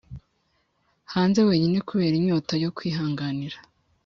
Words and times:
hanze 1.13 1.39
wenyine, 1.47 1.77
kubera 1.89 2.15
inyota 2.17 2.53
yo 2.63 2.69
kwihanganira, 2.77 3.57